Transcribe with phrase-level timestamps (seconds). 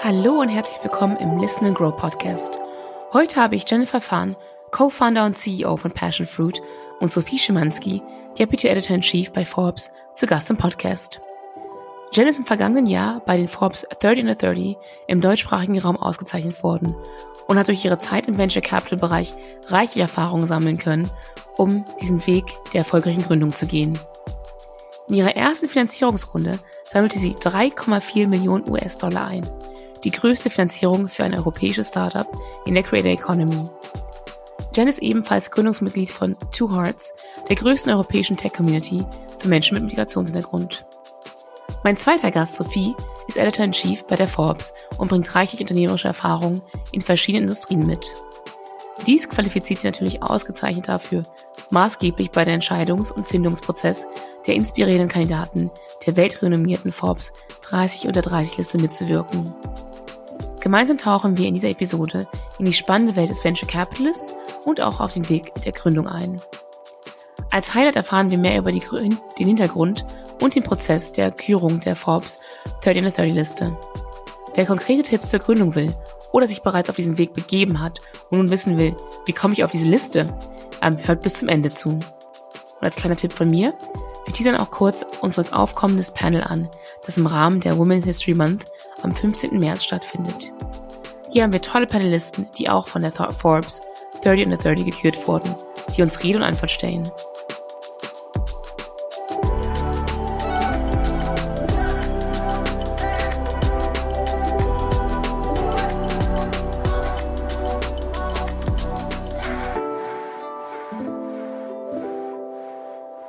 [0.00, 2.58] Hallo und herzlich willkommen im Listen and Grow Podcast.
[3.12, 4.34] Heute habe ich Jennifer Fahn,
[4.72, 6.60] Co-Founder und CEO von Passion Fruit
[6.98, 8.02] und Sophie Schimanski,
[8.38, 11.20] Deputy Editor in Chief bei Forbes, zu Gast im Podcast.
[12.12, 14.76] Jen ist im vergangenen Jahr bei den Forbes 30 under 30
[15.06, 16.96] im deutschsprachigen Raum ausgezeichnet worden
[17.46, 19.32] und hat durch ihre Zeit im Venture Capital Bereich
[19.68, 21.08] reiche Erfahrungen sammeln können,
[21.56, 23.96] um diesen Weg der erfolgreichen Gründung zu gehen.
[25.08, 26.58] In ihrer ersten Finanzierungsrunde
[26.90, 29.46] sammelte sie 3,4 Millionen US-Dollar ein,
[30.04, 32.26] die größte Finanzierung für ein europäisches Startup
[32.64, 33.68] in der Creator Economy.
[34.74, 37.12] Jen ist ebenfalls Gründungsmitglied von Two Hearts,
[37.48, 39.04] der größten europäischen Tech-Community
[39.38, 40.84] für Menschen mit Migrationshintergrund.
[41.84, 42.94] Mein zweiter Gast, Sophie,
[43.28, 48.06] ist Editor-in-Chief bei der Forbes und bringt reichlich unternehmerische Erfahrungen in verschiedenen Industrien mit.
[49.06, 51.22] Dies qualifiziert sie natürlich ausgezeichnet dafür,
[51.70, 54.06] maßgeblich bei der Entscheidungs- und Findungsprozess
[54.46, 55.70] der inspirierenden Kandidaten
[56.06, 59.54] der weltrenommierten Forbes 30 unter 30 Liste mitzuwirken.
[60.60, 62.26] Gemeinsam tauchen wir in dieser Episode
[62.58, 66.40] in die spannende Welt des Venture Capitalists und auch auf den Weg der Gründung ein.
[67.50, 68.82] Als Highlight erfahren wir mehr über die,
[69.38, 70.04] den Hintergrund
[70.40, 72.40] und den Prozess der Kürung der Forbes
[72.82, 73.76] 30 under 30 Liste.
[74.54, 75.94] Wer konkrete Tipps zur Gründung will
[76.32, 78.94] oder sich bereits auf diesen Weg begeben hat und nun wissen will,
[79.26, 80.26] wie komme ich auf diese Liste,
[80.82, 81.90] ähm, hört bis zum Ende zu.
[81.90, 82.02] Und
[82.80, 83.74] als kleiner Tipp von mir,
[84.28, 86.68] wir teasern auch kurz unser aufkommendes Panel an,
[87.06, 88.66] das im Rahmen der Women's History Month
[89.02, 89.58] am 15.
[89.58, 90.52] März stattfindet.
[91.30, 93.80] Hier haben wir tolle Panelisten, die auch von der Forbes
[94.22, 95.54] 30 under 30 gekürt wurden,
[95.96, 97.10] die uns Rede und Antwort stellen.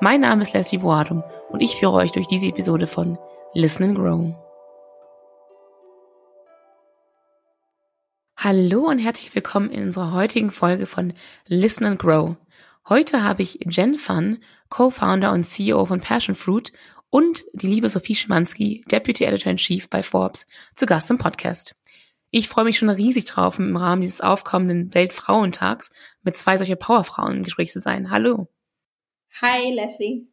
[0.01, 3.17] Mein Name ist Leslie Boadum und ich führe euch durch diese Episode von
[3.53, 4.33] Listen and Grow.
[8.37, 11.13] Hallo und herzlich willkommen in unserer heutigen Folge von
[11.47, 12.37] Listen and Grow.
[12.87, 16.71] Heute habe ich Jen Fun, Co-Founder und CEO von Passion Fruit
[17.09, 21.75] und die liebe Sophie Schimanski, Deputy Editor in Chief bei Forbes, zu Gast im Podcast.
[22.31, 25.91] Ich freue mich schon riesig drauf, im Rahmen dieses aufkommenden Weltfrauentags
[26.23, 28.11] mit zwei solcher Powerfrauen im Gespräch zu sein.
[28.11, 28.47] Hallo.
[29.31, 30.27] Hi, Leslie.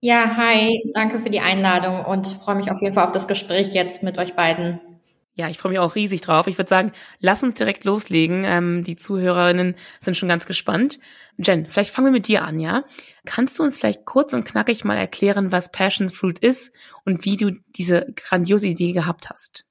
[0.00, 3.74] Ja, hi, danke für die Einladung und freue mich auf jeden Fall auf das Gespräch
[3.74, 4.80] jetzt mit euch beiden.
[5.34, 6.48] Ja, ich freue mich auch riesig drauf.
[6.48, 8.42] Ich würde sagen, lass uns direkt loslegen.
[8.44, 10.98] Ähm, die Zuhörerinnen sind schon ganz gespannt.
[11.36, 12.84] Jen, vielleicht fangen wir mit dir an, ja?
[13.24, 16.74] Kannst du uns vielleicht kurz und knackig mal erklären, was Passion Fruit ist
[17.04, 19.67] und wie du diese grandiose Idee gehabt hast?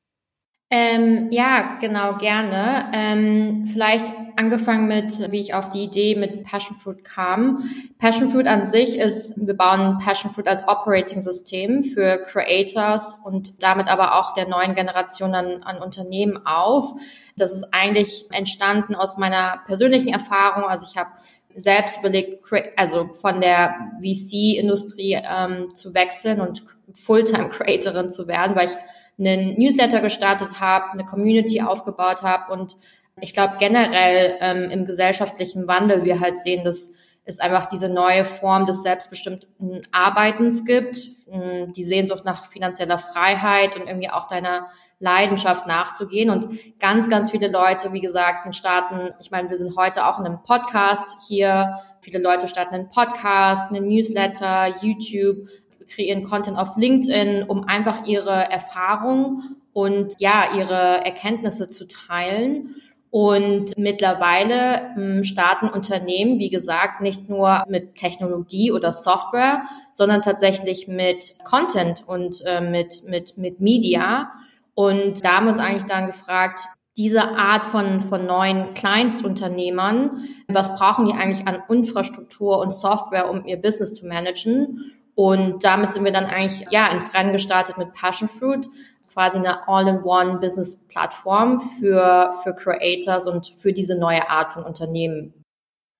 [0.69, 2.91] Ähm, ja, genau, gerne.
[2.93, 7.63] Ähm, vielleicht angefangen mit, wie ich auf die Idee mit Passion Fruit kam.
[7.99, 13.63] Passion Fruit an sich ist, wir bauen Passion Fruit als Operating System für Creators und
[13.63, 16.91] damit aber auch der neuen Generation an, an Unternehmen auf.
[17.37, 20.65] Das ist eigentlich entstanden aus meiner persönlichen Erfahrung.
[20.65, 21.11] Also ich habe
[21.55, 22.43] selbst überlegt,
[22.75, 28.77] also von der VC-Industrie ähm, zu wechseln und Fulltime-Creatorin zu werden, weil ich
[29.19, 32.75] einen Newsletter gestartet habe, eine Community aufgebaut habe und
[33.19, 36.91] ich glaube generell ähm, im gesellschaftlichen Wandel wir halt sehen, dass
[37.27, 40.97] es einfach diese neue Form des selbstbestimmten Arbeitens gibt,
[41.29, 44.67] ähm, die Sehnsucht nach finanzieller Freiheit und irgendwie auch deiner
[44.99, 46.29] Leidenschaft nachzugehen.
[46.29, 50.25] Und ganz, ganz viele Leute, wie gesagt, starten, ich meine, wir sind heute auch in
[50.25, 51.73] einem Podcast hier.
[52.01, 55.49] Viele Leute starten einen Podcast, einen Newsletter, YouTube,
[55.87, 62.75] kreieren Content auf LinkedIn, um einfach ihre Erfahrungen und ja, ihre Erkenntnisse zu teilen.
[63.09, 70.87] Und mittlerweile ähm, starten Unternehmen, wie gesagt, nicht nur mit Technologie oder Software, sondern tatsächlich
[70.87, 74.31] mit Content und äh, mit, mit, mit Media.
[74.75, 80.75] Und da haben wir uns eigentlich dann gefragt, diese Art von, von neuen Kleinstunternehmern, was
[80.75, 84.91] brauchen die eigentlich an Infrastruktur und Software, um ihr Business zu managen?
[85.17, 88.67] Und damit sind wir dann eigentlich ja ins Rennen gestartet mit Passion Fruit,
[89.11, 95.33] quasi eine All-in-One Business Plattform für für Creators und für diese neue Art von Unternehmen.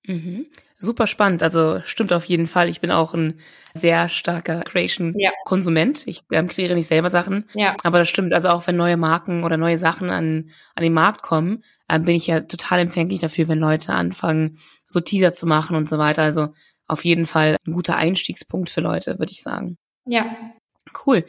[0.06, 0.46] Mhm.
[0.78, 1.42] Super spannend.
[1.42, 2.68] Also stimmt auf jeden Fall.
[2.68, 3.40] Ich bin auch ein
[3.74, 6.06] sehr starker Creation-Konsument.
[6.06, 7.48] Ich ähm, kreiere nicht selber Sachen.
[7.54, 7.74] Ja.
[7.82, 8.32] Aber das stimmt.
[8.32, 12.14] Also auch wenn neue Marken oder neue Sachen an, an den Markt kommen, äh, bin
[12.14, 16.22] ich ja total empfänglich dafür, wenn Leute anfangen, so Teaser zu machen und so weiter.
[16.22, 16.50] Also
[16.88, 19.78] auf jeden Fall ein guter Einstiegspunkt für Leute, würde ich sagen.
[20.06, 20.24] Ja.
[21.06, 21.24] Cool.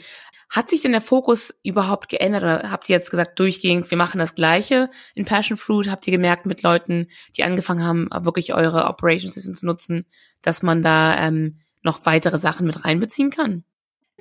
[0.49, 4.17] Hat sich denn der Fokus überhaupt geändert oder habt ihr jetzt gesagt, durchgehend, wir machen
[4.17, 5.91] das Gleiche in Passion Fruit?
[5.91, 7.07] Habt ihr gemerkt mit Leuten,
[7.37, 10.05] die angefangen haben, wirklich eure Operation System zu nutzen,
[10.41, 13.63] dass man da ähm, noch weitere Sachen mit reinbeziehen kann?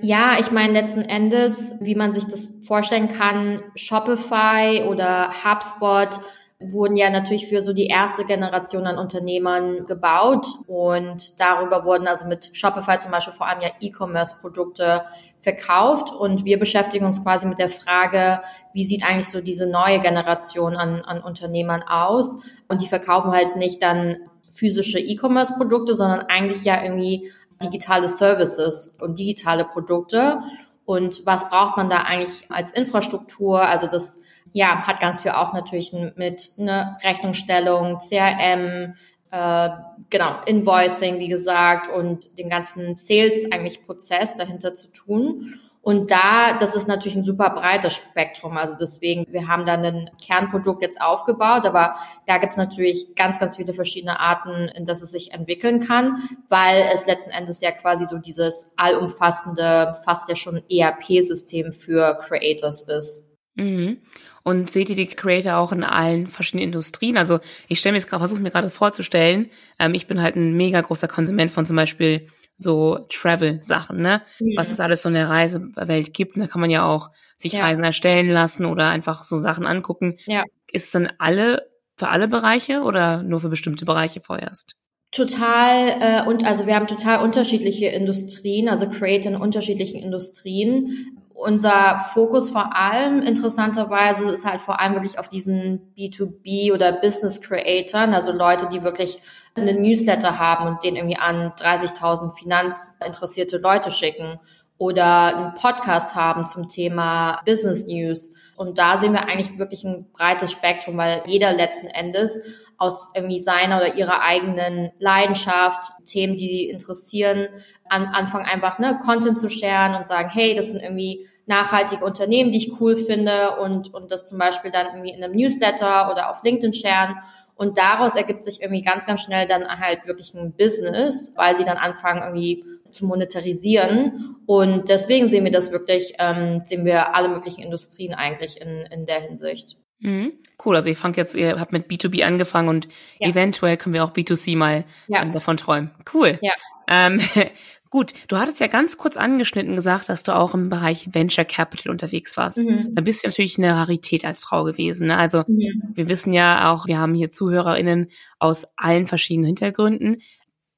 [0.00, 6.20] Ja, ich meine letzten Endes, wie man sich das vorstellen kann, Shopify oder HubSpot
[6.61, 12.27] wurden ja natürlich für so die erste Generation an Unternehmern gebaut und darüber wurden also
[12.27, 15.05] mit Shopify zum Beispiel vor allem ja E-Commerce-Produkte
[15.41, 20.01] verkauft und wir beschäftigen uns quasi mit der Frage, wie sieht eigentlich so diese neue
[20.01, 24.17] Generation an, an Unternehmern aus und die verkaufen halt nicht dann
[24.53, 27.31] physische E-Commerce-Produkte, sondern eigentlich ja irgendwie
[27.63, 30.41] digitale Services und digitale Produkte.
[30.85, 33.63] Und was braucht man da eigentlich als Infrastruktur?
[33.63, 34.21] Also das
[34.59, 38.93] ja, hat ganz viel auch natürlich mit ne, Rechnungsstellung, CRM,
[39.31, 39.69] äh,
[40.11, 45.55] genau, Invoicing, wie gesagt, und den ganzen Sales eigentlich Prozess dahinter zu tun.
[45.81, 48.57] Und da, das ist natürlich ein super breites Spektrum.
[48.57, 51.95] Also deswegen, wir haben dann ein Kernprodukt jetzt aufgebaut, aber
[52.27, 56.17] da gibt es natürlich ganz, ganz viele verschiedene Arten, in das es sich entwickeln kann,
[56.49, 62.83] weil es letzten Endes ja quasi so dieses allumfassende, fast ja schon ERP-System für Creators
[62.83, 63.28] ist.
[63.59, 63.99] Mhm.
[64.45, 67.19] Und seht ihr die Creator auch in allen verschiedenen Industrien?
[67.19, 70.57] Also ich stelle mir jetzt gerade, versuche mir gerade vorzustellen, ähm, ich bin halt ein
[70.57, 72.27] mega großer Konsument von zum Beispiel
[72.57, 74.23] so Travel-Sachen, ne?
[74.41, 74.57] Ja.
[74.57, 76.37] Was es alles so in der Reisewelt gibt.
[76.37, 77.61] Und da kann man ja auch sich ja.
[77.61, 80.19] Reisen erstellen lassen oder einfach so Sachen angucken.
[80.27, 80.45] Ja.
[80.73, 84.77] Ist es dann alle für alle Bereiche oder nur für bestimmte Bereiche vorerst?
[85.11, 92.00] Total äh, und also wir haben total unterschiedliche Industrien, also Creator in unterschiedlichen Industrien unser
[92.12, 98.12] Fokus vor allem interessanterweise ist halt vor allem wirklich auf diesen B2B oder Business Creatoren,
[98.12, 99.23] also Leute, die wirklich
[99.55, 104.40] einen Newsletter haben und den irgendwie an 30.000 finanzinteressierte Leute schicken
[104.79, 108.35] oder einen Podcast haben zum Thema Business News.
[108.56, 112.40] Und da sehen wir eigentlich wirklich ein breites Spektrum, weil jeder letzten Endes
[112.79, 117.49] aus irgendwie seiner oder ihrer eigenen Leidenschaft, Themen, die interessieren,
[117.89, 122.53] an Anfang einfach ne, Content zu sharen und sagen, hey, das sind irgendwie nachhaltige Unternehmen,
[122.53, 126.31] die ich cool finde und, und das zum Beispiel dann irgendwie in einem Newsletter oder
[126.31, 127.17] auf LinkedIn sharen.
[127.57, 131.65] Und daraus ergibt sich irgendwie ganz, ganz schnell dann halt wirklich ein Business, weil sie
[131.65, 134.37] dann anfangen irgendwie zu monetarisieren.
[134.47, 139.07] Und deswegen sehen wir das wirklich, ähm, sehen wir alle möglichen Industrien eigentlich in, in
[139.07, 139.77] der Hinsicht.
[140.00, 140.33] Mhm.
[140.65, 142.89] Cool, also ihr fangt jetzt, ihr habt mit B2B angefangen und
[143.21, 143.29] ja.
[143.29, 145.23] eventuell können wir auch B2C mal ja.
[145.23, 145.91] ähm, davon träumen.
[146.12, 146.39] Cool.
[146.43, 146.53] Ja.
[146.89, 147.21] Ähm,
[147.91, 151.93] gut, du hattest ja ganz kurz angeschnitten gesagt, dass du auch im Bereich Venture Capital
[151.93, 152.59] unterwegs warst.
[152.59, 152.95] Mhm.
[152.95, 155.09] Da bist du natürlich eine Rarität als Frau gewesen.
[155.09, 155.17] Ne?
[155.17, 155.93] Also mhm.
[155.95, 160.23] wir wissen ja auch, wir haben hier ZuhörerInnen aus allen verschiedenen Hintergründen.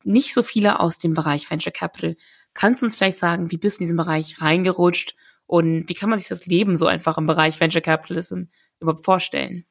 [0.04, 2.16] Nicht so viele aus dem Bereich Venture Capital.
[2.52, 5.14] Kannst du uns vielleicht sagen, wie bist du in diesen Bereich reingerutscht
[5.46, 8.44] und wie kann man sich das Leben so einfach im Bereich Venture Capitalism
[8.80, 9.64] überhaupt vorstellen?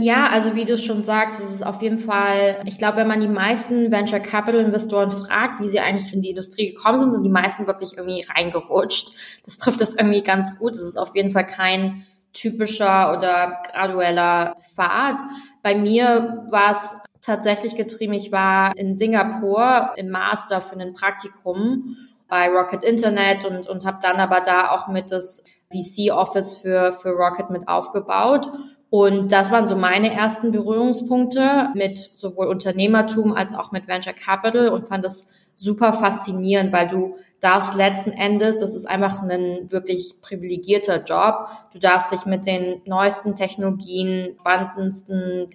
[0.00, 3.20] Ja, also wie du schon sagst, es ist auf jeden Fall, ich glaube, wenn man
[3.20, 7.22] die meisten Venture Capital Investoren fragt, wie sie eigentlich in die Industrie gekommen sind, sind
[7.22, 9.12] die meisten wirklich irgendwie reingerutscht.
[9.44, 10.72] Das trifft es irgendwie ganz gut.
[10.72, 15.20] Es ist auf jeden Fall kein typischer oder gradueller Pfad.
[15.62, 18.14] Bei mir war es tatsächlich getrieben.
[18.14, 21.96] Ich war in Singapur im Master für ein Praktikum
[22.28, 27.10] bei Rocket Internet und, und habe dann aber da auch mit das VC-Office für, für
[27.10, 28.48] Rocket mit aufgebaut.
[28.90, 34.68] Und das waren so meine ersten Berührungspunkte mit sowohl Unternehmertum als auch mit Venture Capital
[34.68, 40.14] und fand das super faszinierend, weil du darfst letzten Endes, das ist einfach ein wirklich
[40.22, 45.48] privilegierter Job, du darfst dich mit den neuesten Technologien, spannendsten,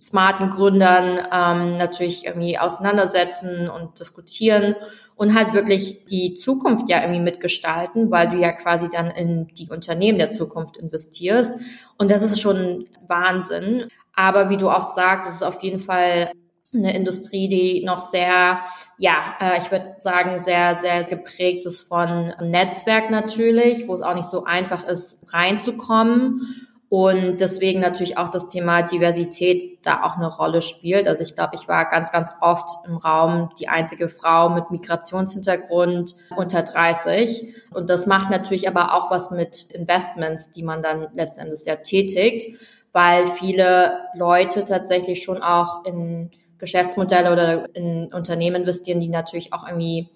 [0.00, 4.76] smarten Gründern ähm, natürlich irgendwie auseinandersetzen und diskutieren
[5.18, 9.68] und halt wirklich die Zukunft ja irgendwie mitgestalten, weil du ja quasi dann in die
[9.68, 11.58] Unternehmen der Zukunft investierst.
[11.98, 13.88] Und das ist schon Wahnsinn.
[14.14, 16.30] Aber wie du auch sagst, es ist auf jeden Fall
[16.72, 18.60] eine Industrie, die noch sehr,
[18.96, 24.14] ja, äh, ich würde sagen, sehr, sehr geprägt ist von Netzwerk natürlich, wo es auch
[24.14, 30.28] nicht so einfach ist, reinzukommen und deswegen natürlich auch das Thema Diversität da auch eine
[30.28, 31.06] Rolle spielt.
[31.06, 36.14] Also ich glaube, ich war ganz, ganz oft im Raum die einzige Frau mit Migrationshintergrund
[36.34, 37.54] unter 30.
[37.74, 42.58] Und das macht natürlich aber auch was mit Investments, die man dann letztendlich ja tätigt,
[42.92, 49.66] weil viele Leute tatsächlich schon auch in Geschäftsmodelle oder in Unternehmen investieren, die natürlich auch
[49.66, 50.08] irgendwie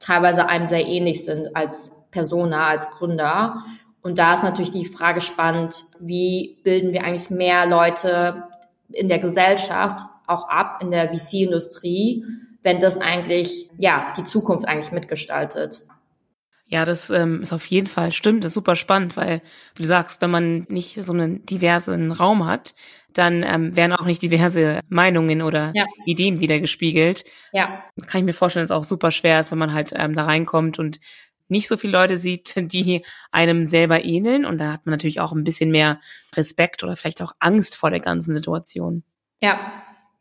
[0.00, 3.62] teilweise einem sehr ähnlich sind als Persona, als Gründer.
[4.02, 8.44] Und da ist natürlich die Frage spannend, wie bilden wir eigentlich mehr Leute
[8.90, 12.24] in der Gesellschaft auch ab, in der VC-Industrie,
[12.62, 15.84] wenn das eigentlich, ja, die Zukunft eigentlich mitgestaltet.
[16.70, 19.40] Ja, das ähm, ist auf jeden Fall stimmt, das ist super spannend, weil
[19.74, 22.74] wie du sagst, wenn man nicht so einen diversen Raum hat,
[23.14, 25.86] dann ähm, werden auch nicht diverse Meinungen oder ja.
[26.04, 27.24] Ideen wiedergespiegelt.
[27.52, 27.84] Ja.
[28.06, 30.24] Kann ich mir vorstellen, dass es auch super schwer ist, wenn man halt ähm, da
[30.24, 31.00] reinkommt und
[31.48, 34.44] nicht so viele Leute sieht, die einem selber ähneln.
[34.44, 36.00] Und da hat man natürlich auch ein bisschen mehr
[36.34, 39.02] Respekt oder vielleicht auch Angst vor der ganzen Situation.
[39.40, 39.72] Ja,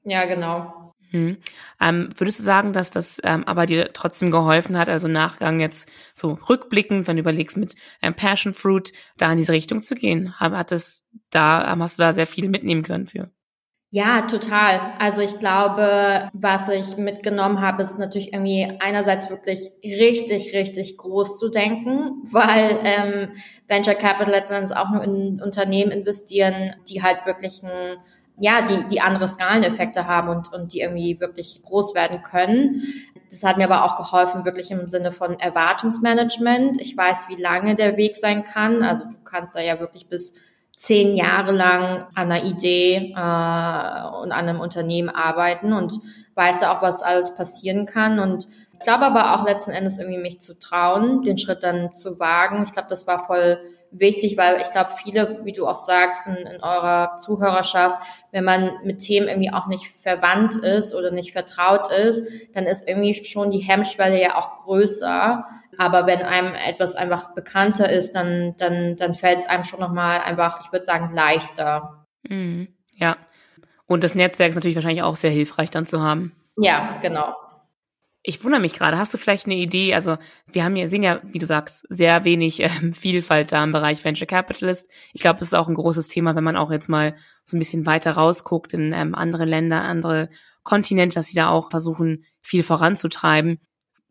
[0.03, 0.93] ja, genau.
[1.11, 1.37] Hm.
[1.81, 5.89] Ähm, würdest du sagen, dass das ähm, aber dir trotzdem geholfen hat, also Nachgang jetzt
[6.13, 10.37] so rückblickend, wenn du überlegst, mit ähm, Passion Fruit da in diese Richtung zu gehen?
[10.39, 13.31] Hat es da, ähm, hast du da sehr viel mitnehmen können für?
[13.89, 14.81] Ja, total.
[14.99, 21.39] Also ich glaube, was ich mitgenommen habe, ist natürlich irgendwie einerseits wirklich richtig, richtig groß
[21.39, 23.29] zu denken, weil ähm,
[23.67, 27.97] Venture Capital letztendlich auch nur in Unternehmen investieren, die halt wirklich ein
[28.39, 32.83] ja, die, die andere Skaleneffekte haben und, und die irgendwie wirklich groß werden können.
[33.29, 36.79] Das hat mir aber auch geholfen, wirklich im Sinne von Erwartungsmanagement.
[36.79, 38.83] Ich weiß, wie lange der Weg sein kann.
[38.83, 40.35] Also du kannst da ja wirklich bis
[40.77, 45.99] zehn Jahre lang an einer Idee äh, und an einem Unternehmen arbeiten und
[46.35, 48.19] weißt da auch, was alles passieren kann.
[48.19, 52.19] Und ich glaube aber auch letzten Endes irgendwie mich zu trauen, den Schritt dann zu
[52.19, 52.63] wagen.
[52.63, 56.35] Ich glaube, das war voll wichtig, weil ich glaube, viele, wie du auch sagst, in,
[56.35, 57.97] in eurer Zuhörerschaft,
[58.31, 62.87] wenn man mit Themen irgendwie auch nicht verwandt ist oder nicht vertraut ist, dann ist
[62.87, 65.43] irgendwie schon die Hemmschwelle ja auch größer.
[65.77, 70.21] Aber wenn einem etwas einfach bekannter ist, dann, dann, dann fällt es einem schon nochmal
[70.21, 72.05] einfach, ich würde sagen, leichter.
[72.27, 72.69] Mhm.
[72.95, 73.17] Ja.
[73.85, 76.33] Und das Netzwerk ist natürlich wahrscheinlich auch sehr hilfreich dann zu haben.
[76.57, 77.35] Ja, genau.
[78.23, 79.93] Ich wundere mich gerade, hast du vielleicht eine Idee?
[79.93, 80.17] Also
[80.51, 84.03] wir haben ja, sehen ja, wie du sagst, sehr wenig ähm, Vielfalt da im Bereich
[84.03, 84.91] Venture Capitalist.
[85.13, 87.15] Ich glaube, es ist auch ein großes Thema, wenn man auch jetzt mal
[87.45, 90.29] so ein bisschen weiter rausguckt in ähm, andere Länder, andere
[90.63, 93.59] Kontinente, dass sie da auch versuchen, viel voranzutreiben.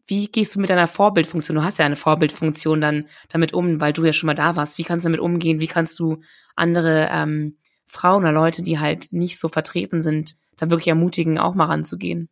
[0.06, 1.56] Wie gehst du mit deiner Vorbildfunktion?
[1.56, 4.78] Du hast ja eine Vorbildfunktion dann damit um, weil du ja schon mal da warst.
[4.78, 5.60] Wie kannst du damit umgehen?
[5.60, 6.20] Wie kannst du
[6.54, 11.54] andere ähm, Frauen oder Leute, die halt nicht so vertreten sind, da wirklich ermutigen, auch
[11.54, 12.28] mal ranzugehen?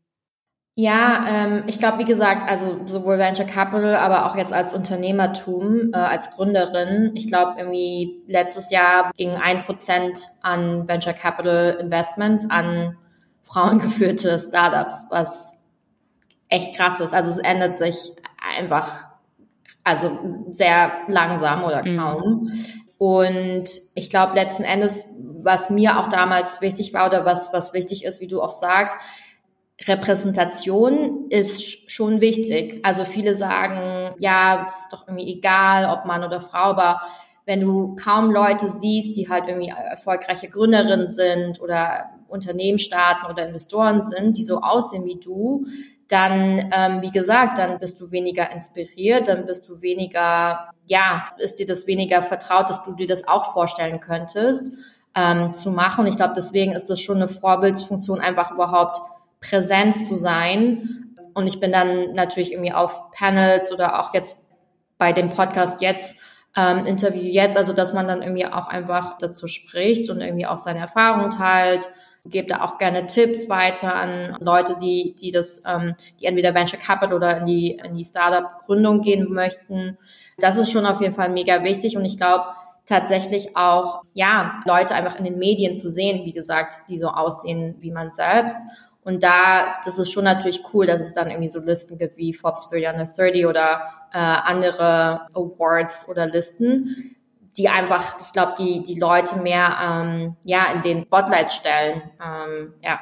[0.76, 5.93] Ja, ähm, ich glaube, wie gesagt, also sowohl Venture Capital, aber auch jetzt als Unternehmertum,
[5.93, 7.12] äh, als Gründerin.
[7.14, 12.97] Ich glaube, irgendwie letztes Jahr ging ein Prozent an Venture Capital Investments an
[13.45, 15.53] frauengeführte Startups, was
[16.54, 17.14] echt krass ist.
[17.14, 17.96] Also es ändert sich
[18.38, 19.08] einfach,
[19.82, 20.18] also
[20.52, 21.99] sehr langsam oder mhm.
[21.99, 22.23] kaum.
[22.23, 22.50] Mhm.
[22.99, 25.04] Und ich glaube, letzten Endes,
[25.42, 28.96] was mir auch damals wichtig war oder was, was wichtig ist, wie du auch sagst,
[29.87, 32.80] Repräsentation ist schon wichtig.
[32.84, 37.00] Also viele sagen, ja, es ist doch irgendwie egal, ob Mann oder Frau, aber
[37.44, 43.46] wenn du kaum Leute siehst, die halt irgendwie erfolgreiche Gründerinnen sind oder Unternehmen starten oder
[43.46, 45.66] Investoren sind, die so aussehen wie du,
[46.08, 51.58] dann, ähm, wie gesagt, dann bist du weniger inspiriert, dann bist du weniger, ja, ist
[51.58, 54.73] dir das weniger vertraut, dass du dir das auch vorstellen könntest
[55.14, 56.06] ähm, zu machen.
[56.06, 58.99] Ich glaube, deswegen ist das schon eine Vorbildsfunktion, einfach überhaupt
[59.40, 61.14] präsent zu sein.
[61.34, 64.37] Und ich bin dann natürlich irgendwie auf Panels oder auch jetzt
[64.99, 66.18] bei dem Podcast jetzt,
[66.56, 70.58] ähm, Interview jetzt, also dass man dann irgendwie auch einfach dazu spricht und irgendwie auch
[70.58, 71.90] seine Erfahrungen teilt.
[72.26, 76.78] Gebe da auch gerne Tipps weiter an Leute, die, die das, ähm, die entweder Venture
[76.78, 79.99] Capital oder in die, in die Startup-Gründung gehen möchten.
[80.38, 82.45] Das ist schon auf jeden Fall mega wichtig und ich glaube,
[82.87, 87.76] tatsächlich auch, ja, Leute einfach in den Medien zu sehen, wie gesagt, die so aussehen
[87.81, 88.62] wie man selbst
[89.04, 92.33] und da, das ist schon natürlich cool, dass es dann irgendwie so Listen gibt wie
[92.33, 97.13] Forbes 30 Under 30 oder äh, andere Awards oder Listen,
[97.56, 102.02] die einfach, ich glaube, die, die Leute mehr ähm, ja, in den Spotlight stellen.
[102.23, 103.00] Ähm, ja.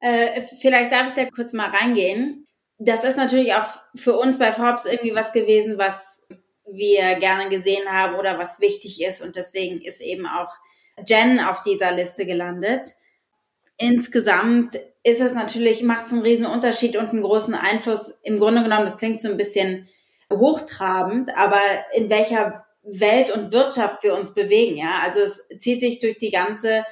[0.00, 2.46] Äh, vielleicht darf ich da kurz mal reingehen.
[2.78, 6.22] Das ist natürlich auch für uns bei Forbes irgendwie was gewesen, was
[6.66, 9.22] wir gerne gesehen haben oder was wichtig ist.
[9.22, 10.52] Und deswegen ist eben auch
[11.06, 12.86] Jen auf dieser Liste gelandet.
[13.76, 18.14] Insgesamt ist es natürlich, macht es einen riesen Unterschied und einen großen Einfluss.
[18.22, 19.88] Im Grunde genommen, das klingt so ein bisschen
[20.32, 21.60] hochtrabend, aber
[21.94, 25.00] in welcher Welt und Wirtschaft wir uns bewegen, ja.
[25.02, 26.84] Also es zieht sich durch die ganze,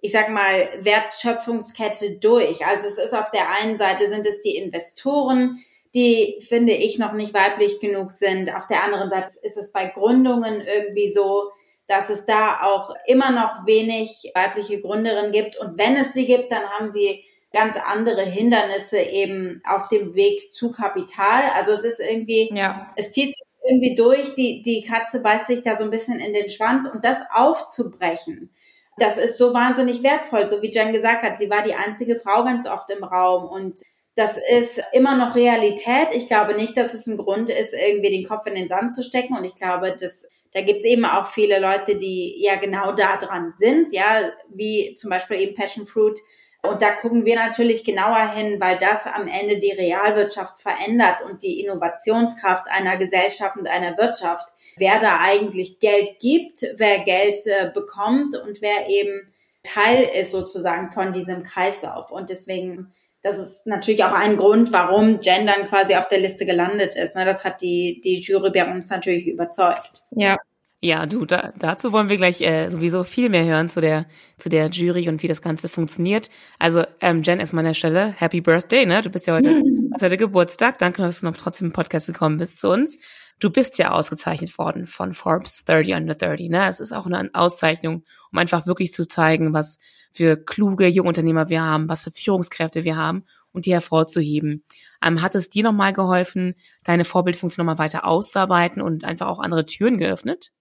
[0.00, 2.64] ich sag mal, Wertschöpfungskette durch.
[2.64, 5.64] Also es ist auf der einen Seite sind es die Investoren,
[5.94, 8.54] die finde ich noch nicht weiblich genug sind.
[8.54, 11.50] Auf der anderen Seite ist es bei Gründungen irgendwie so,
[11.88, 15.56] dass es da auch immer noch wenig weibliche Gründerinnen gibt.
[15.56, 20.52] Und wenn es sie gibt, dann haben sie ganz andere Hindernisse eben auf dem Weg
[20.52, 21.50] zu Kapital.
[21.54, 22.92] Also es ist irgendwie, ja.
[22.94, 26.32] es zieht sich irgendwie durch, die, die Katze beißt sich da so ein bisschen in
[26.32, 28.50] den Schwanz und das aufzubrechen.
[28.98, 31.38] Das ist so wahnsinnig wertvoll, so wie Jen gesagt hat.
[31.38, 33.80] Sie war die einzige Frau ganz oft im Raum und
[34.16, 36.08] das ist immer noch Realität.
[36.12, 39.02] Ich glaube nicht, dass es ein Grund ist, irgendwie den Kopf in den Sand zu
[39.02, 39.36] stecken.
[39.36, 43.54] Und ich glaube, dass da gibt's eben auch viele Leute, die ja genau da dran
[43.56, 46.18] sind, ja, wie zum Beispiel eben Passion Fruit
[46.62, 51.42] Und da gucken wir natürlich genauer hin, weil das am Ende die Realwirtschaft verändert und
[51.42, 54.46] die Innovationskraft einer Gesellschaft und einer Wirtschaft.
[54.76, 60.90] Wer da eigentlich Geld gibt, wer Geld äh, bekommt und wer eben Teil ist sozusagen
[60.90, 62.10] von diesem Kreislauf.
[62.10, 66.94] Und deswegen, das ist natürlich auch ein Grund, warum Gendern quasi auf der Liste gelandet
[66.94, 67.14] ist.
[67.14, 67.24] Ne?
[67.24, 70.02] Das hat die, die Jury bei uns natürlich überzeugt.
[70.10, 70.38] Ja,
[70.82, 74.06] ja, du, da, dazu wollen wir gleich äh, sowieso viel mehr hören zu der
[74.38, 76.30] zu der Jury und wie das Ganze funktioniert.
[76.58, 79.02] Also ähm, Jen, erstmal an der Stelle, Happy Birthday, ne?
[79.02, 80.78] Du bist ja heute, hast heute Geburtstag.
[80.78, 82.98] Danke, dass du noch trotzdem im Podcast gekommen bist zu uns.
[83.40, 86.66] Du bist ja ausgezeichnet worden von Forbes 30 under 30, ne?
[86.66, 89.78] Es ist auch eine Auszeichnung, um einfach wirklich zu zeigen, was
[90.12, 94.64] für kluge Jungunternehmer wir haben, was für Führungskräfte wir haben und die hervorzuheben.
[95.04, 99.66] Ähm, hat es dir nochmal geholfen, deine Vorbildfunktion nochmal weiter auszuarbeiten und einfach auch andere
[99.66, 100.52] Türen geöffnet?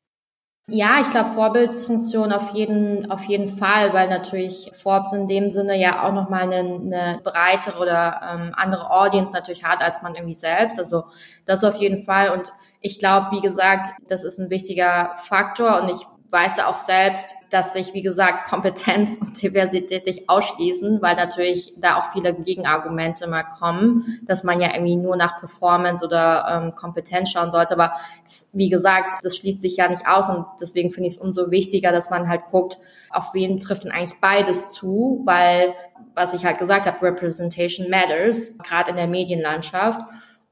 [0.71, 5.79] Ja, ich glaube Vorbildsfunktion auf jeden auf jeden Fall, weil natürlich Forbes in dem Sinne
[5.79, 10.33] ja auch nochmal eine, eine breitere oder ähm, andere Audience natürlich hat als man irgendwie
[10.33, 10.77] selbst.
[10.79, 11.05] Also
[11.45, 12.31] das auf jeden Fall.
[12.31, 16.75] Und ich glaube, wie gesagt, das ist ein wichtiger Faktor und ich weiß ja auch
[16.75, 22.33] selbst, dass sich, wie gesagt, Kompetenz und Diversität nicht ausschließen, weil natürlich da auch viele
[22.33, 27.73] Gegenargumente mal kommen, dass man ja irgendwie nur nach Performance oder ähm, Kompetenz schauen sollte.
[27.73, 27.93] Aber
[28.23, 31.49] das, wie gesagt, das schließt sich ja nicht aus und deswegen finde ich es umso
[31.49, 32.77] wichtiger, dass man halt guckt,
[33.09, 35.73] auf wen trifft denn eigentlich beides zu, weil,
[36.13, 39.99] was ich halt gesagt habe, Representation matters, gerade in der Medienlandschaft.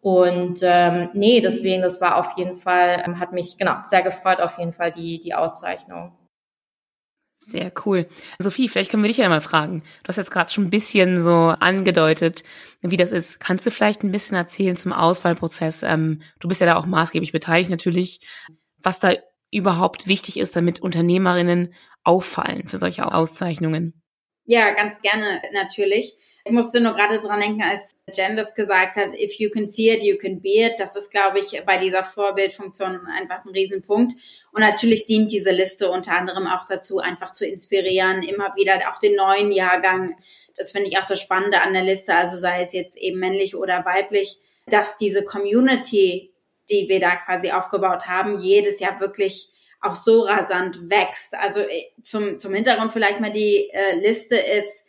[0.01, 4.39] Und ähm, nee, deswegen, das war auf jeden Fall, ähm, hat mich genau sehr gefreut,
[4.39, 6.18] auf jeden Fall die, die Auszeichnung.
[7.39, 8.08] Sehr cool.
[8.39, 9.84] Sophie, vielleicht können wir dich ja mal fragen.
[10.04, 12.44] Du hast jetzt gerade schon ein bisschen so angedeutet,
[12.82, 13.39] wie das ist.
[13.39, 15.84] Kannst du vielleicht ein bisschen erzählen zum Auswahlprozess?
[15.84, 18.22] Ähm, du bist ja da auch maßgeblich beteiligt natürlich,
[18.80, 19.13] was da
[19.51, 21.74] überhaupt wichtig ist, damit Unternehmerinnen
[22.04, 24.01] auffallen für solche Auszeichnungen.
[24.46, 26.16] Ja, ganz gerne natürlich.
[26.48, 29.92] Ich musste nur gerade dran denken, als Jen das gesagt hat, if you can see
[29.94, 30.80] it, you can be it.
[30.80, 34.13] Das ist, glaube ich, bei dieser Vorbildfunktion einfach ein Riesenpunkt.
[34.54, 38.98] Und natürlich dient diese Liste unter anderem auch dazu, einfach zu inspirieren, immer wieder auch
[38.98, 40.16] den neuen Jahrgang.
[40.55, 43.53] Das finde ich auch das Spannende an der Liste, also sei es jetzt eben männlich
[43.53, 46.33] oder weiblich, dass diese Community,
[46.70, 49.50] die wir da quasi aufgebaut haben, jedes Jahr wirklich
[49.81, 51.36] auch so rasant wächst.
[51.36, 54.87] Also äh, zum, zum Hintergrund vielleicht mal die äh, Liste ist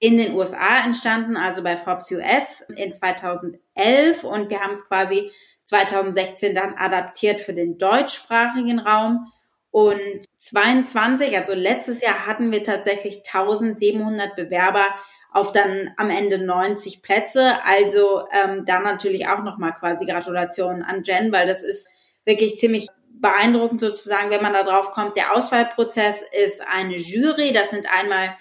[0.00, 5.30] in den USA entstanden, also bei Forbes US in 2011 und wir haben es quasi
[5.64, 9.30] 2016 dann adaptiert für den deutschsprachigen Raum.
[9.70, 14.86] Und 22, also letztes Jahr hatten wir tatsächlich 1700 Bewerber
[15.32, 17.62] auf dann am Ende 90 Plätze.
[17.64, 21.88] Also ähm, da natürlich auch nochmal quasi Gratulation an Jen, weil das ist
[22.24, 22.88] wirklich ziemlich
[23.20, 25.16] beeindruckend sozusagen, wenn man da drauf kommt.
[25.16, 27.52] Der Auswahlprozess ist eine Jury.
[27.52, 28.34] Das sind einmal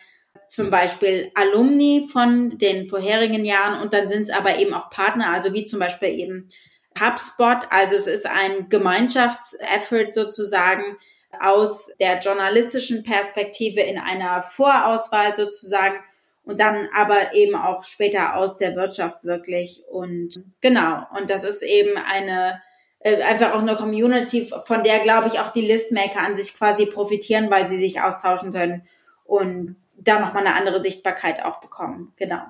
[0.47, 5.29] zum Beispiel Alumni von den vorherigen Jahren und dann sind es aber eben auch Partner,
[5.29, 6.49] also wie zum Beispiel eben
[6.99, 7.67] HubSpot.
[7.69, 10.97] Also es ist ein Gemeinschaftseffort sozusagen
[11.39, 15.99] aus der journalistischen Perspektive in einer Vorauswahl sozusagen
[16.43, 19.83] und dann aber eben auch später aus der Wirtschaft wirklich.
[19.87, 22.59] Und genau, und das ist eben eine
[23.01, 26.87] äh, einfach auch eine Community, von der glaube ich auch die Listmaker an sich quasi
[26.87, 28.83] profitieren, weil sie sich austauschen können
[29.25, 32.13] und da nochmal eine andere Sichtbarkeit auch bekommen.
[32.17, 32.41] Genau.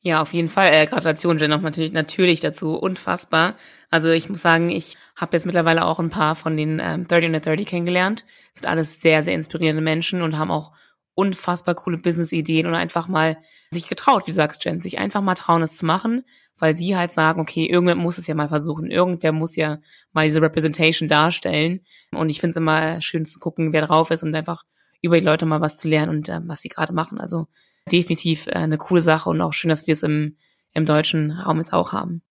[0.00, 0.72] Ja, auf jeden Fall.
[0.72, 2.76] Äh, Gratulation, Jen, noch natürlich, natürlich dazu.
[2.76, 3.56] Unfassbar.
[3.90, 7.26] Also ich muss sagen, ich habe jetzt mittlerweile auch ein paar von den ähm, 30
[7.26, 8.24] under 30 kennengelernt.
[8.52, 10.72] Das sind alles sehr, sehr inspirierende Menschen und haben auch
[11.14, 13.36] unfassbar coole Business-Ideen und einfach mal
[13.72, 16.24] sich getraut, wie du sagst, Jen, sich einfach mal trauen, es zu machen,
[16.56, 19.78] weil sie halt sagen, okay, irgendwer muss es ja mal versuchen, irgendwer muss ja
[20.12, 21.80] mal diese Representation darstellen.
[22.12, 24.62] Und ich finde es immer schön zu gucken, wer drauf ist und einfach
[25.00, 27.20] über die Leute mal was zu lernen und äh, was sie gerade machen.
[27.20, 27.46] Also
[27.90, 30.36] definitiv äh, eine coole Sache und auch schön, dass wir es im,
[30.74, 32.22] im deutschen Raum jetzt auch haben.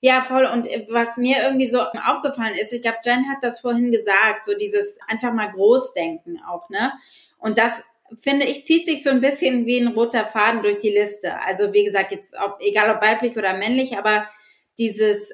[0.00, 0.46] Ja, voll.
[0.46, 4.44] Und äh, was mir irgendwie so aufgefallen ist, ich glaube, Jen hat das vorhin gesagt,
[4.44, 6.92] so dieses einfach mal Großdenken auch, ne?
[7.38, 7.82] Und das
[8.20, 11.40] finde ich, zieht sich so ein bisschen wie ein roter Faden durch die Liste.
[11.40, 14.28] Also wie gesagt, jetzt ob, egal ob weiblich oder männlich, aber
[14.78, 15.32] dieses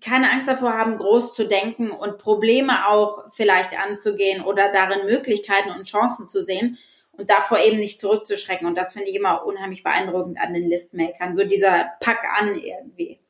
[0.00, 5.70] keine Angst davor haben, groß zu denken und Probleme auch vielleicht anzugehen oder darin Möglichkeiten
[5.70, 6.78] und Chancen zu sehen
[7.12, 8.66] und davor eben nicht zurückzuschrecken.
[8.66, 11.36] Und das finde ich immer unheimlich beeindruckend an den Listmakern.
[11.36, 13.20] So dieser Pack an irgendwie.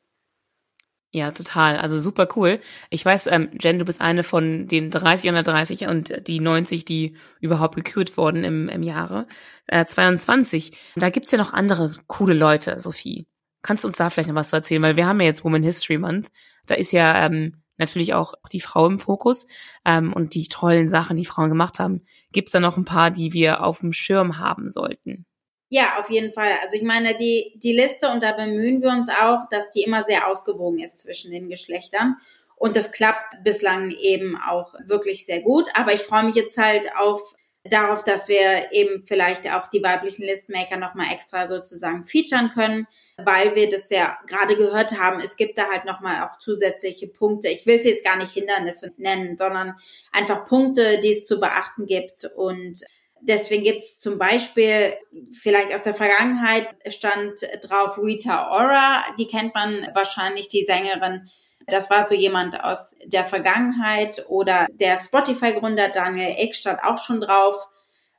[1.11, 1.77] Ja, total.
[1.77, 2.59] Also super cool.
[2.89, 6.83] Ich weiß, ähm, Jen, du bist eine von den 30 unter 30 und die 90,
[6.85, 9.25] die überhaupt gekürt wurden im, im Jahre
[9.67, 10.77] äh, 22.
[10.95, 13.25] Da gibt's ja noch andere coole Leute, Sophie.
[13.67, 14.81] Kannst du uns da vielleicht noch was zu erzählen?
[14.81, 16.29] Weil wir haben ja jetzt Women History Month.
[16.67, 19.45] Da ist ja ähm, natürlich auch die Frau im Fokus
[19.83, 22.05] ähm, und die tollen Sachen, die Frauen gemacht haben.
[22.31, 25.25] Gibt's da noch ein paar, die wir auf dem Schirm haben sollten?
[25.67, 26.51] Ja, auf jeden Fall.
[26.63, 30.01] Also ich meine, die, die Liste, und da bemühen wir uns auch, dass die immer
[30.03, 32.15] sehr ausgewogen ist zwischen den Geschlechtern.
[32.55, 35.65] Und das klappt bislang eben auch wirklich sehr gut.
[35.73, 37.35] Aber ich freue mich jetzt halt auf
[37.69, 43.55] darauf, dass wir eben vielleicht auch die weiblichen Listmaker nochmal extra sozusagen featuren können, weil
[43.55, 45.19] wir das ja gerade gehört haben.
[45.19, 47.49] Es gibt da halt nochmal auch zusätzliche Punkte.
[47.49, 49.75] Ich will es jetzt gar nicht Hindernisse nennen, sondern
[50.11, 52.25] einfach Punkte, die es zu beachten gibt.
[52.35, 52.83] Und
[53.21, 54.93] Deswegen gibt es zum Beispiel,
[55.41, 61.27] vielleicht aus der Vergangenheit stand drauf Rita Ora, die kennt man wahrscheinlich, die Sängerin.
[61.67, 67.21] Das war so jemand aus der Vergangenheit oder der Spotify-Gründer Daniel Eck stand auch schon
[67.21, 67.55] drauf.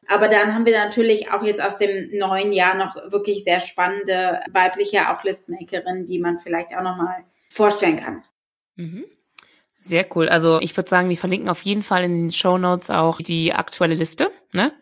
[0.06, 4.40] Aber dann haben wir natürlich auch jetzt aus dem neuen Jahr noch wirklich sehr spannende
[4.50, 8.24] weibliche auch Listmakerin, die man vielleicht auch nochmal vorstellen kann.
[8.76, 9.04] Mhm.
[9.80, 10.28] Sehr cool.
[10.28, 13.52] Also ich würde sagen, wir verlinken auf jeden Fall in den Show Notes auch die
[13.52, 14.30] aktuelle Liste.
[14.52, 14.72] Ne?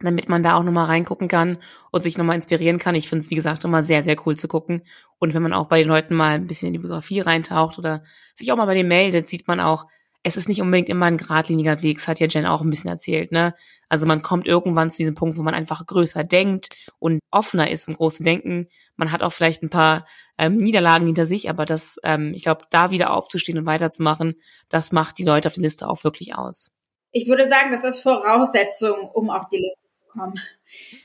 [0.00, 1.58] Damit man da auch nochmal reingucken kann
[1.90, 2.94] und sich nochmal inspirieren kann.
[2.94, 4.82] Ich finde es, wie gesagt, immer sehr, sehr cool zu gucken.
[5.18, 8.02] Und wenn man auch bei den Leuten mal ein bisschen in die Biografie reintaucht oder
[8.34, 9.86] sich auch mal bei denen meldet, sieht man auch,
[10.22, 11.98] es ist nicht unbedingt immer ein geradliniger Weg.
[11.98, 13.54] Das hat ja Jen auch ein bisschen erzählt, ne?
[13.88, 17.88] Also man kommt irgendwann zu diesem Punkt, wo man einfach größer denkt und offener ist
[17.88, 18.68] im großen Denken.
[18.96, 20.06] Man hat auch vielleicht ein paar
[20.36, 24.34] ähm, Niederlagen hinter sich, aber das, ähm, ich glaube, da wieder aufzustehen und weiterzumachen,
[24.68, 26.70] das macht die Leute auf der Liste auch wirklich aus.
[27.12, 30.34] Ich würde sagen, das ist Voraussetzung, um auf die Liste kommen.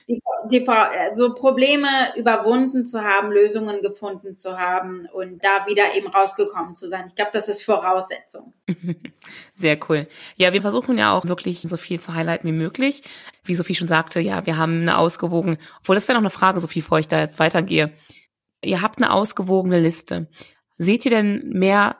[0.08, 0.66] Die, die,
[1.14, 6.88] so Probleme überwunden zu haben, Lösungen gefunden zu haben und da wieder eben rausgekommen zu
[6.88, 7.06] sein.
[7.08, 8.54] Ich glaube, das ist Voraussetzung.
[9.54, 10.08] Sehr cool.
[10.36, 13.04] Ja, wir versuchen ja auch wirklich so viel zu highlighten wie möglich.
[13.44, 16.60] Wie Sophie schon sagte, ja, wir haben eine ausgewogen, obwohl das wäre noch eine Frage,
[16.60, 17.92] Sophie, bevor ich da jetzt weitergehe.
[18.64, 20.28] Ihr habt eine ausgewogene Liste.
[20.78, 21.98] Seht ihr denn mehr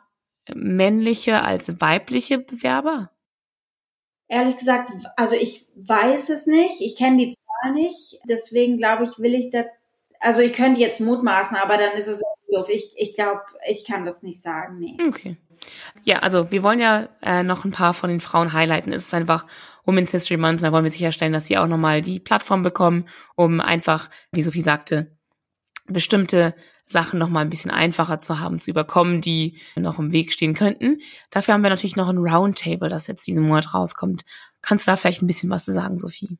[0.54, 3.12] männliche als weibliche Bewerber?
[4.28, 6.82] Ehrlich gesagt, also ich weiß es nicht.
[6.82, 8.20] Ich kenne die Zahl nicht.
[8.28, 9.66] Deswegen glaube ich, will ich da,
[10.20, 12.68] also ich könnte jetzt mutmaßen, aber dann ist es doof.
[12.70, 14.80] Ich, ich glaube, ich kann das nicht sagen.
[14.80, 14.98] Nee.
[15.08, 15.38] Okay.
[16.04, 18.92] Ja, also wir wollen ja äh, noch ein paar von den Frauen highlighten.
[18.92, 19.46] Es ist einfach
[19.86, 20.64] Women's History Month.
[20.64, 24.62] Da wollen wir sicherstellen, dass sie auch nochmal die Plattform bekommen, um einfach, wie Sophie
[24.62, 25.16] sagte,
[25.88, 30.34] bestimmte Sachen noch mal ein bisschen einfacher zu haben, zu überkommen, die noch im Weg
[30.34, 31.02] stehen könnten.
[31.32, 34.24] Dafür haben wir natürlich noch ein Roundtable, das jetzt diesen Monat rauskommt.
[34.62, 36.38] Kannst du da vielleicht ein bisschen was zu sagen, Sophie?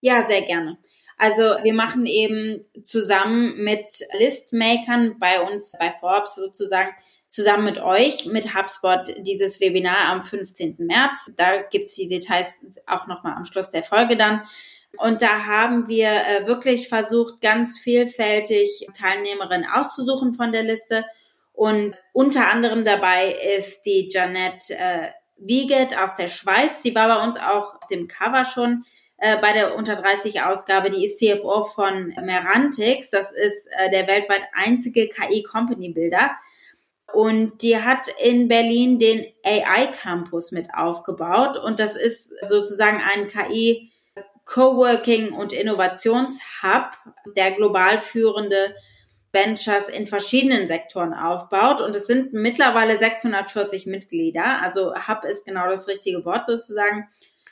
[0.00, 0.78] Ja, sehr gerne.
[1.18, 6.90] Also wir machen eben zusammen mit Listmakern bei uns, bei Forbes sozusagen,
[7.28, 10.76] zusammen mit euch, mit HubSpot, dieses Webinar am 15.
[10.78, 11.32] März.
[11.36, 14.42] Da gibt's die Details auch nochmal am Schluss der Folge dann.
[14.98, 21.04] Und da haben wir äh, wirklich versucht, ganz vielfältig Teilnehmerinnen auszusuchen von der Liste.
[21.52, 26.82] Und unter anderem dabei ist die Janette äh, Wiegert aus der Schweiz.
[26.82, 28.84] Die war bei uns auch auf dem Cover schon
[29.16, 30.90] äh, bei der unter 30 Ausgabe.
[30.90, 33.10] Die ist CFO von Merantix.
[33.10, 36.30] Das ist äh, der weltweit einzige KI-Company-Builder.
[37.12, 41.56] Und die hat in Berlin den AI Campus mit aufgebaut.
[41.56, 43.90] Und das ist sozusagen ein KI
[44.44, 46.92] Coworking und Innovationshub,
[47.36, 48.74] der global führende
[49.32, 51.80] Ventures in verschiedenen Sektoren aufbaut.
[51.80, 54.60] Und es sind mittlerweile 640 Mitglieder.
[54.62, 57.08] Also Hub ist genau das richtige Wort sozusagen.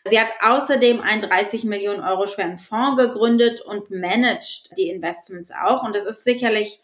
[0.06, 5.82] Sie hat außerdem einen 30 Millionen Euro schweren Fonds gegründet und managt die Investments auch.
[5.82, 6.80] Und das ist sicherlich,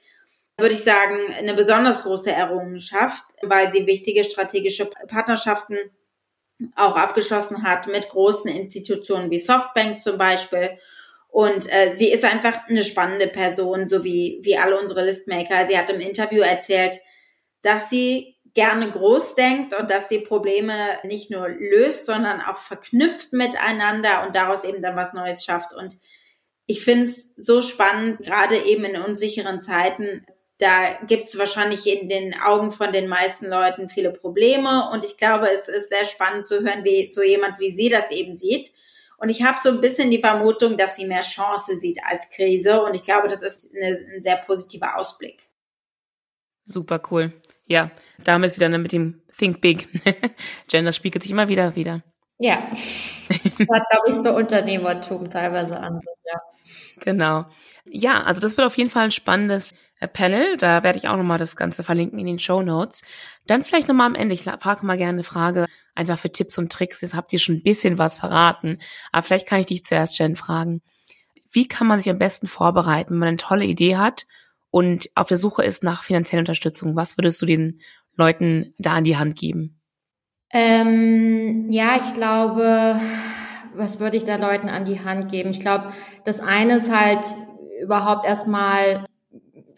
[0.58, 5.76] würde ich sagen, eine besonders große Errungenschaft, weil sie wichtige strategische Partnerschaften
[6.74, 10.78] auch abgeschlossen hat mit großen Institutionen wie Softbank zum Beispiel.
[11.28, 15.66] Und äh, sie ist einfach eine spannende Person, so wie, wie alle unsere Listmaker.
[15.66, 16.96] Sie hat im Interview erzählt,
[17.62, 23.34] dass sie gerne groß denkt und dass sie Probleme nicht nur löst, sondern auch verknüpft
[23.34, 25.74] miteinander und daraus eben dann was Neues schafft.
[25.74, 25.98] Und
[26.64, 30.24] ich finde es so spannend, gerade eben in unsicheren Zeiten,
[30.58, 34.90] da gibt es wahrscheinlich in den Augen von den meisten Leuten viele Probleme.
[34.90, 38.10] Und ich glaube, es ist sehr spannend zu hören, wie so jemand wie sie das
[38.10, 38.70] eben sieht.
[39.18, 42.82] Und ich habe so ein bisschen die Vermutung, dass sie mehr Chance sieht als Krise.
[42.82, 45.48] Und ich glaube, das ist eine, ein sehr positiver Ausblick.
[46.64, 47.32] Super cool.
[47.66, 47.90] Ja,
[48.22, 49.88] da haben wir es wieder mit dem Think Big.
[50.68, 52.02] Gender spiegelt sich immer wieder wieder.
[52.38, 56.00] Ja, das hat, glaube ich, so Unternehmertum teilweise an.
[56.24, 56.40] Ja.
[57.00, 57.46] Genau.
[57.86, 59.74] Ja, also das wird auf jeden Fall ein spannendes
[60.12, 60.56] Panel.
[60.56, 63.02] Da werde ich auch nochmal das Ganze verlinken in den Show Notes.
[63.46, 64.34] Dann vielleicht nochmal am Ende.
[64.34, 67.00] Ich frage mal gerne eine Frage einfach für Tipps und Tricks.
[67.00, 68.78] Jetzt habt ihr schon ein bisschen was verraten.
[69.12, 70.82] Aber vielleicht kann ich dich zuerst, Jen, fragen.
[71.50, 74.26] Wie kann man sich am besten vorbereiten, wenn man eine tolle Idee hat
[74.70, 76.96] und auf der Suche ist nach finanzieller Unterstützung?
[76.96, 77.80] Was würdest du den
[78.14, 79.80] Leuten da an die Hand geben?
[80.50, 83.00] Ähm, ja, ich glaube,
[83.74, 85.50] was würde ich da Leuten an die Hand geben?
[85.50, 85.92] Ich glaube,
[86.24, 87.24] das eine ist halt
[87.82, 89.06] überhaupt erstmal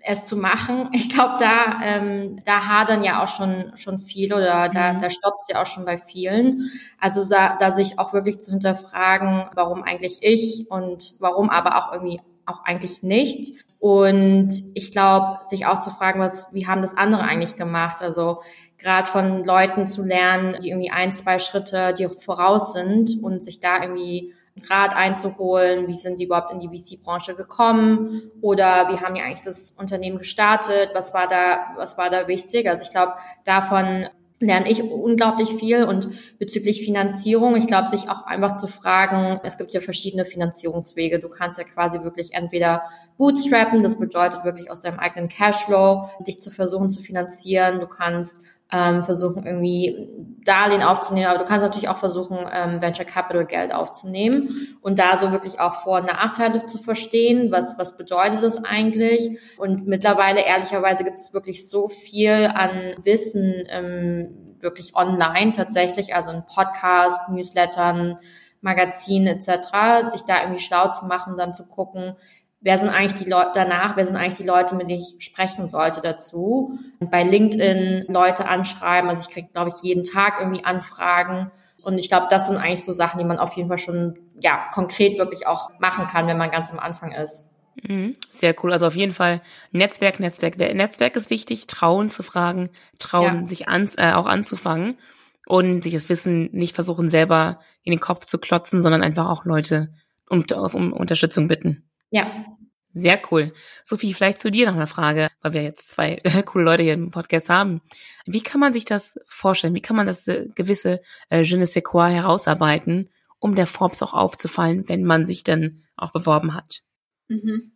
[0.09, 0.89] es zu machen.
[0.93, 5.01] Ich glaube, da, ähm, da hadern ja auch schon, schon viele oder da, mhm.
[5.01, 6.71] da stoppt es ja auch schon bei vielen.
[6.99, 11.93] Also da, da sich auch wirklich zu hinterfragen, warum eigentlich ich und warum aber auch
[11.93, 13.53] irgendwie auch eigentlich nicht.
[13.81, 18.01] Und ich glaube, sich auch zu fragen, was, wie haben das andere eigentlich gemacht?
[18.01, 18.41] Also
[18.79, 23.61] gerade von Leuten zu lernen, die irgendwie ein, zwei Schritte dir voraus sind und sich
[23.61, 24.33] da irgendwie
[24.71, 29.43] Rat einzuholen, wie sind die überhaupt in die VC-Branche gekommen oder wie haben die eigentlich
[29.43, 32.69] das Unternehmen gestartet, was war da, was war da wichtig.
[32.69, 34.09] Also ich glaube, davon
[34.41, 39.59] lerne ich unglaublich viel und bezüglich Finanzierung, ich glaube, sich auch einfach zu fragen, es
[39.59, 41.19] gibt ja verschiedene Finanzierungswege.
[41.19, 42.83] Du kannst ja quasi wirklich entweder
[43.17, 47.81] bootstrappen, das bedeutet wirklich aus deinem eigenen Cashflow dich zu versuchen zu finanzieren.
[47.81, 50.09] Du kannst ähm, versuchen irgendwie
[50.45, 55.17] Darlehen aufzunehmen, aber du kannst natürlich auch versuchen, ähm, Venture Capital Geld aufzunehmen und da
[55.17, 60.45] so wirklich auch Vor- und Nachteile zu verstehen, was, was bedeutet das eigentlich und mittlerweile
[60.45, 67.29] ehrlicherweise gibt es wirklich so viel an Wissen ähm, wirklich online tatsächlich, also in Podcast,
[67.31, 68.19] Newslettern,
[68.61, 72.17] Magazinen etc., sich da irgendwie schlau zu machen, dann zu gucken,
[72.61, 75.69] wer sind eigentlich die Leute danach, wer sind eigentlich die Leute, mit denen ich sprechen
[75.69, 76.79] sollte dazu.
[76.99, 81.51] Und bei LinkedIn Leute anschreiben, also ich kriege, glaube ich, jeden Tag irgendwie Anfragen.
[81.85, 84.69] Und ich glaube, das sind eigentlich so Sachen, die man auf jeden Fall schon ja
[84.73, 87.51] konkret wirklich auch machen kann, wenn man ganz am Anfang ist.
[87.83, 88.17] Mhm.
[88.31, 88.73] Sehr cool.
[88.73, 89.41] Also auf jeden Fall
[89.71, 90.59] Netzwerk, Netzwerk.
[90.59, 93.47] Netzwerk ist wichtig, trauen zu fragen, trauen, ja.
[93.47, 94.99] sich an, äh, auch anzufangen
[95.47, 99.45] und sich das Wissen nicht versuchen, selber in den Kopf zu klotzen, sondern einfach auch
[99.45, 99.93] Leute
[100.29, 100.45] um,
[100.75, 101.88] um Unterstützung bitten.
[102.11, 102.45] Ja.
[102.93, 103.53] Sehr cool.
[103.85, 106.17] Sophie, vielleicht zu dir noch eine Frage, weil wir jetzt zwei
[106.47, 107.81] coole Leute hier im Podcast haben.
[108.27, 109.75] Wie kann man sich das vorstellen?
[109.75, 114.03] Wie kann man das äh, gewisse äh, Je ne sais quoi herausarbeiten, um der Forbes
[114.03, 116.81] auch aufzufallen, wenn man sich dann auch beworben hat?
[117.29, 117.73] Mhm.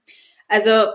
[0.48, 0.86] Also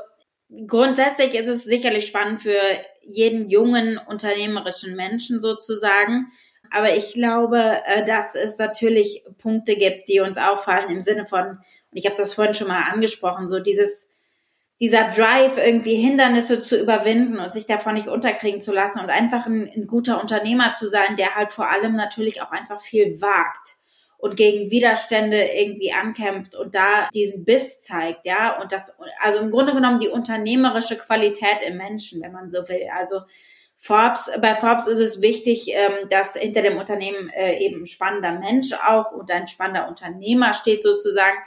[0.68, 2.60] grundsätzlich ist es sicherlich spannend für
[3.02, 6.28] jeden jungen unternehmerischen Menschen sozusagen.
[6.72, 11.60] Aber ich glaube, äh, dass es natürlich Punkte gibt, die uns auffallen im Sinne von,
[11.98, 14.10] ich habe das vorhin schon mal angesprochen, so dieses,
[14.80, 19.46] dieser Drive, irgendwie Hindernisse zu überwinden und sich davon nicht unterkriegen zu lassen und einfach
[19.48, 23.78] ein, ein guter Unternehmer zu sein, der halt vor allem natürlich auch einfach viel wagt
[24.18, 29.52] und gegen Widerstände irgendwie ankämpft und da diesen Biss zeigt, ja, und das, also im
[29.52, 32.88] Grunde genommen die unternehmerische Qualität im Menschen, wenn man so will.
[32.96, 33.22] Also
[33.78, 38.32] Forbes, bei Forbes ist es wichtig, ähm, dass hinter dem Unternehmen äh, eben ein spannender
[38.32, 41.38] Mensch auch und ein spannender Unternehmer steht sozusagen,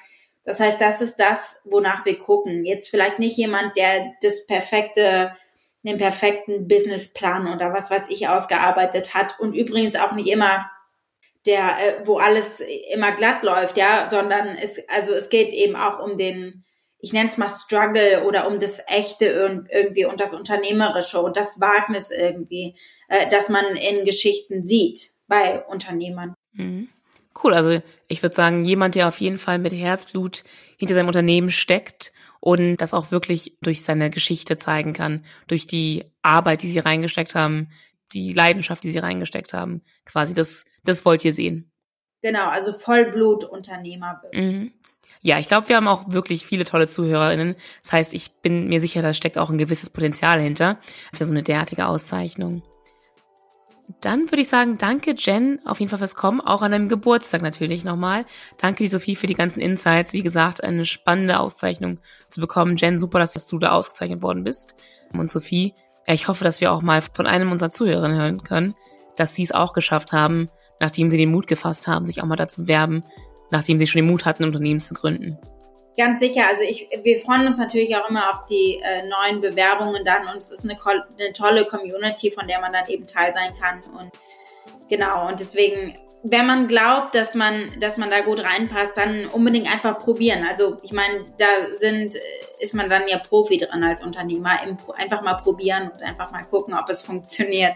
[0.45, 2.65] das heißt, das ist das, wonach wir gucken.
[2.65, 5.37] Jetzt vielleicht nicht jemand, der das perfekte,
[5.83, 10.71] den perfekten Businessplan oder was weiß ich ausgearbeitet hat und übrigens auch nicht immer
[11.47, 12.61] der, äh, wo alles
[12.93, 16.65] immer glatt läuft, ja, sondern es, also es geht eben auch um den,
[16.99, 21.61] ich nenne es mal Struggle oder um das Echte irgendwie und das Unternehmerische und das
[21.61, 22.77] Wagnis irgendwie,
[23.09, 26.35] äh, das man in Geschichten sieht bei Unternehmern.
[26.53, 26.89] Mhm.
[27.43, 30.45] Cool, also ich würde sagen, jemand, der auf jeden Fall mit Herzblut
[30.77, 36.05] hinter seinem Unternehmen steckt und das auch wirklich durch seine Geschichte zeigen kann, durch die
[36.23, 37.69] Arbeit, die sie reingesteckt haben,
[38.13, 39.83] die Leidenschaft, die sie reingesteckt haben.
[40.05, 41.71] Quasi das, das wollt ihr sehen.
[42.23, 44.21] Genau, also Vollblutunternehmer.
[44.33, 44.73] Mhm.
[45.23, 47.55] Ja, ich glaube, wir haben auch wirklich viele tolle ZuhörerInnen.
[47.83, 50.79] Das heißt, ich bin mir sicher, da steckt auch ein gewisses Potenzial hinter
[51.13, 52.63] für so eine derartige Auszeichnung.
[54.01, 57.43] Dann würde ich sagen, danke Jen auf jeden Fall fürs Kommen, auch an deinem Geburtstag
[57.43, 58.25] natürlich nochmal.
[58.59, 60.13] Danke die Sophie für die ganzen Insights.
[60.13, 61.99] Wie gesagt, eine spannende Auszeichnung
[62.29, 62.77] zu bekommen.
[62.77, 64.77] Jen, super, dass du da ausgezeichnet worden bist.
[65.13, 65.75] Und Sophie,
[66.07, 68.75] ich hoffe, dass wir auch mal von einem unserer Zuhörerinnen hören können,
[69.17, 70.49] dass sie es auch geschafft haben,
[70.79, 73.05] nachdem sie den Mut gefasst haben, sich auch mal dazu werben,
[73.51, 75.39] nachdem sie schon den Mut hatten, Unternehmen zu gründen.
[76.01, 76.47] Ganz sicher.
[76.49, 80.39] Also ich, wir freuen uns natürlich auch immer auf die äh, neuen Bewerbungen dann und
[80.39, 83.83] es ist eine, eine tolle Community, von der man dann eben Teil sein kann.
[83.99, 84.11] Und
[84.89, 89.73] genau, und deswegen wenn man glaubt, dass man, dass man da gut reinpasst, dann unbedingt
[89.73, 90.45] einfach probieren.
[90.49, 91.47] Also ich meine, da
[91.79, 92.15] sind,
[92.59, 94.61] ist man dann ja Profi dran als Unternehmer.
[94.97, 97.73] Einfach mal probieren und einfach mal gucken, ob es funktioniert.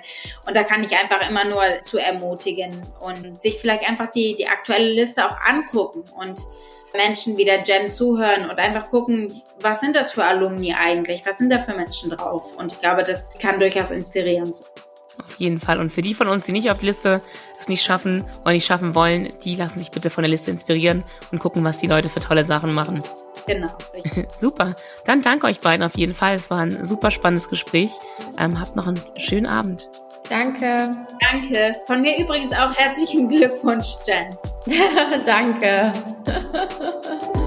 [0.47, 4.47] Und da kann ich einfach immer nur zu ermutigen und sich vielleicht einfach die, die
[4.47, 6.39] aktuelle Liste auch angucken und
[6.93, 11.25] Menschen wie der Jen zuhören und einfach gucken, was sind das für Alumni eigentlich?
[11.27, 12.57] Was sind da für Menschen drauf?
[12.57, 14.69] Und ich glaube, das kann durchaus inspirierend sein.
[15.23, 15.81] Auf jeden Fall.
[15.81, 17.23] Und für die von uns, die nicht auf die Liste
[17.59, 21.05] es nicht schaffen oder nicht schaffen wollen, die lassen sich bitte von der Liste inspirieren
[21.31, 23.03] und gucken, was die Leute für tolle Sachen machen.
[23.47, 23.69] Genau.
[24.35, 24.75] super.
[25.05, 26.35] Dann danke euch beiden auf jeden Fall.
[26.35, 27.93] Es war ein super spannendes Gespräch.
[28.39, 29.89] Ähm, habt noch einen schönen Abend.
[30.29, 30.89] Danke.
[31.21, 31.77] Danke.
[31.87, 34.31] Von mir übrigens auch herzlichen Glückwunsch, Jen.
[35.25, 35.93] Danke.